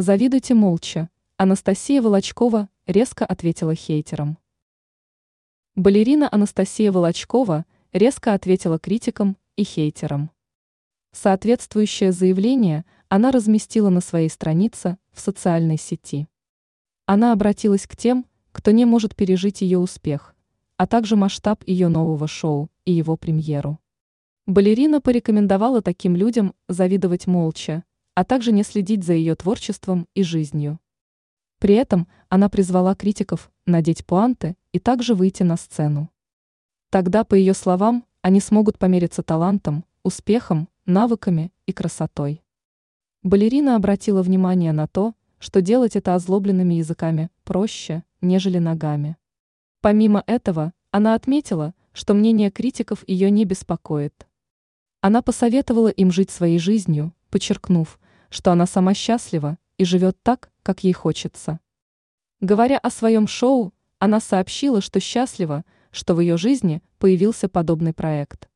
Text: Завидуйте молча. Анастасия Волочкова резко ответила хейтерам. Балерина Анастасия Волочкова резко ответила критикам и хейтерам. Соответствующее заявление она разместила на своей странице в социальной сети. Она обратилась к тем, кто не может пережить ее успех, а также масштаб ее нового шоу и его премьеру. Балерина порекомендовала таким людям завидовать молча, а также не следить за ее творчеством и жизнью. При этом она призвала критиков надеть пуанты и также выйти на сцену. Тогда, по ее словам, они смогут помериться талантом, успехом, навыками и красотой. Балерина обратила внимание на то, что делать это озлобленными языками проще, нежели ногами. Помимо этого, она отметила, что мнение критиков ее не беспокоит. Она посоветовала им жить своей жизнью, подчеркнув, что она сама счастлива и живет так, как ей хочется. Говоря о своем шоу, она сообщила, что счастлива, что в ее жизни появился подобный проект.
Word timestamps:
Завидуйте 0.00 0.54
молча. 0.54 1.10
Анастасия 1.38 2.00
Волочкова 2.00 2.68
резко 2.86 3.26
ответила 3.26 3.74
хейтерам. 3.74 4.38
Балерина 5.74 6.28
Анастасия 6.30 6.92
Волочкова 6.92 7.66
резко 7.92 8.32
ответила 8.32 8.78
критикам 8.78 9.36
и 9.56 9.64
хейтерам. 9.64 10.30
Соответствующее 11.10 12.12
заявление 12.12 12.84
она 13.08 13.32
разместила 13.32 13.88
на 13.88 14.00
своей 14.00 14.28
странице 14.28 14.98
в 15.10 15.18
социальной 15.18 15.78
сети. 15.78 16.28
Она 17.04 17.32
обратилась 17.32 17.88
к 17.88 17.96
тем, 17.96 18.24
кто 18.52 18.70
не 18.70 18.84
может 18.84 19.16
пережить 19.16 19.62
ее 19.62 19.78
успех, 19.78 20.36
а 20.76 20.86
также 20.86 21.16
масштаб 21.16 21.64
ее 21.66 21.88
нового 21.88 22.28
шоу 22.28 22.70
и 22.84 22.92
его 22.92 23.16
премьеру. 23.16 23.80
Балерина 24.46 25.00
порекомендовала 25.00 25.82
таким 25.82 26.14
людям 26.14 26.54
завидовать 26.68 27.26
молча, 27.26 27.82
а 28.18 28.24
также 28.24 28.50
не 28.50 28.64
следить 28.64 29.04
за 29.04 29.12
ее 29.12 29.36
творчеством 29.36 30.08
и 30.16 30.24
жизнью. 30.24 30.80
При 31.60 31.76
этом 31.76 32.08
она 32.28 32.48
призвала 32.48 32.96
критиков 32.96 33.48
надеть 33.64 34.04
пуанты 34.04 34.56
и 34.72 34.80
также 34.80 35.14
выйти 35.14 35.44
на 35.44 35.56
сцену. 35.56 36.10
Тогда, 36.90 37.22
по 37.22 37.36
ее 37.36 37.54
словам, 37.54 38.04
они 38.20 38.40
смогут 38.40 38.76
помериться 38.76 39.22
талантом, 39.22 39.84
успехом, 40.02 40.68
навыками 40.84 41.52
и 41.66 41.72
красотой. 41.72 42.42
Балерина 43.22 43.76
обратила 43.76 44.20
внимание 44.24 44.72
на 44.72 44.88
то, 44.88 45.14
что 45.38 45.62
делать 45.62 45.94
это 45.94 46.16
озлобленными 46.16 46.74
языками 46.74 47.30
проще, 47.44 48.02
нежели 48.20 48.58
ногами. 48.58 49.16
Помимо 49.80 50.24
этого, 50.26 50.72
она 50.90 51.14
отметила, 51.14 51.72
что 51.92 52.14
мнение 52.14 52.50
критиков 52.50 53.04
ее 53.06 53.30
не 53.30 53.44
беспокоит. 53.44 54.26
Она 55.02 55.22
посоветовала 55.22 55.86
им 55.86 56.10
жить 56.10 56.30
своей 56.30 56.58
жизнью, 56.58 57.14
подчеркнув, 57.30 58.00
что 58.30 58.52
она 58.52 58.66
сама 58.66 58.94
счастлива 58.94 59.58
и 59.76 59.84
живет 59.84 60.16
так, 60.22 60.50
как 60.62 60.84
ей 60.84 60.92
хочется. 60.92 61.60
Говоря 62.40 62.78
о 62.78 62.90
своем 62.90 63.26
шоу, 63.26 63.72
она 63.98 64.20
сообщила, 64.20 64.80
что 64.80 65.00
счастлива, 65.00 65.64
что 65.90 66.14
в 66.14 66.20
ее 66.20 66.36
жизни 66.36 66.82
появился 66.98 67.48
подобный 67.48 67.92
проект. 67.92 68.48